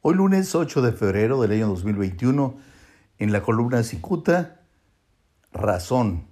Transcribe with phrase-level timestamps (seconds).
[0.00, 2.56] Hoy lunes 8 de febrero del año 2021,
[3.18, 4.60] en la columna Cicuta,
[5.52, 6.28] Razón.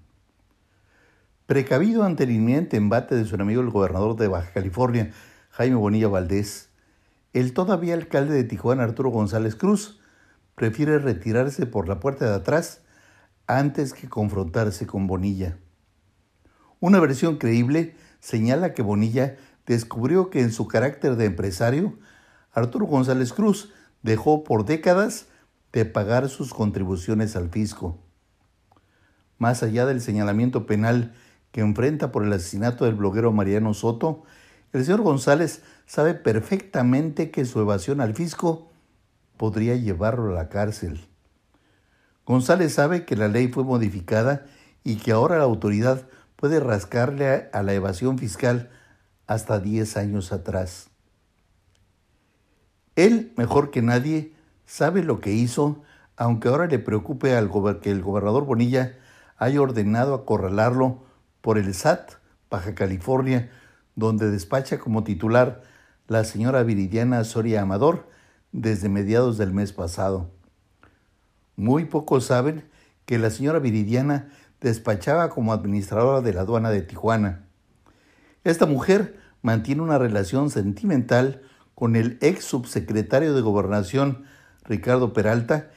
[1.46, 5.10] Precavido ante el inminente embate de su enemigo el gobernador de Baja California,
[5.50, 6.68] Jaime Bonilla Valdés,
[7.32, 9.98] el todavía alcalde de Tijuana, Arturo González Cruz,
[10.54, 12.82] prefiere retirarse por la puerta de atrás
[13.48, 15.58] antes que confrontarse con Bonilla.
[16.78, 21.98] Una versión creíble señala que Bonilla descubrió que en su carácter de empresario
[22.56, 23.70] Arturo González Cruz
[24.02, 25.26] dejó por décadas
[25.74, 27.98] de pagar sus contribuciones al fisco.
[29.36, 31.14] Más allá del señalamiento penal
[31.52, 34.22] que enfrenta por el asesinato del bloguero Mariano Soto,
[34.72, 38.70] el señor González sabe perfectamente que su evasión al fisco
[39.36, 41.06] podría llevarlo a la cárcel.
[42.24, 44.46] González sabe que la ley fue modificada
[44.82, 48.70] y que ahora la autoridad puede rascarle a la evasión fiscal
[49.26, 50.88] hasta 10 años atrás.
[52.96, 54.32] Él, mejor que nadie,
[54.64, 55.82] sabe lo que hizo,
[56.16, 58.96] aunque ahora le preocupe al que el gobernador Bonilla
[59.36, 61.04] haya ordenado acorralarlo
[61.42, 62.12] por el SAT,
[62.50, 63.50] Baja California,
[63.94, 65.62] donde despacha como titular
[66.08, 68.08] la señora Viridiana Soria Amador
[68.52, 70.30] desde mediados del mes pasado.
[71.56, 72.64] Muy pocos saben
[73.04, 74.28] que la señora Viridiana
[74.60, 77.44] despachaba como administradora de la aduana de Tijuana.
[78.44, 81.42] Esta mujer mantiene una relación sentimental
[81.76, 84.24] con el ex subsecretario de Gobernación,
[84.64, 85.70] Ricardo Peralta,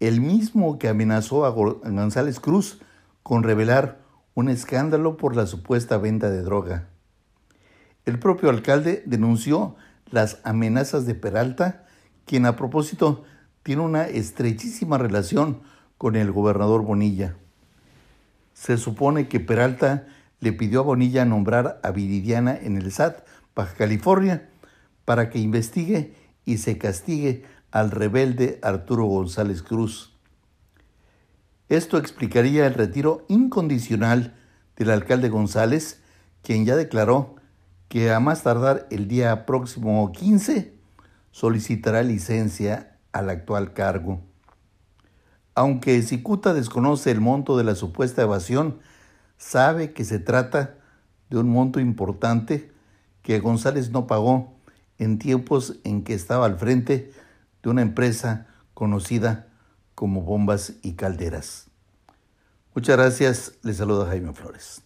[0.00, 2.78] el mismo que amenazó a González Cruz
[3.22, 4.02] con revelar
[4.34, 6.88] un escándalo por la supuesta venta de droga.
[8.04, 9.76] El propio alcalde denunció
[10.10, 11.86] las amenazas de Peralta,
[12.26, 13.24] quien a propósito
[13.62, 15.62] tiene una estrechísima relación
[15.96, 17.34] con el gobernador Bonilla.
[18.52, 20.06] Se supone que Peralta
[20.40, 24.50] le pidió a Bonilla nombrar a Viridiana en el SAT, Baja California,
[25.06, 30.12] para que investigue y se castigue al rebelde Arturo González Cruz.
[31.70, 34.36] Esto explicaría el retiro incondicional
[34.76, 36.02] del alcalde González,
[36.42, 37.36] quien ya declaró
[37.88, 40.74] que a más tardar el día próximo 15
[41.30, 44.20] solicitará licencia al actual cargo.
[45.54, 48.80] Aunque Cicuta desconoce el monto de la supuesta evasión,
[49.38, 50.74] sabe que se trata
[51.30, 52.72] de un monto importante
[53.22, 54.55] que González no pagó
[54.98, 57.12] en tiempos en que estaba al frente
[57.62, 59.48] de una empresa conocida
[59.94, 61.66] como Bombas y Calderas.
[62.74, 64.85] Muchas gracias, les saluda Jaime Flores.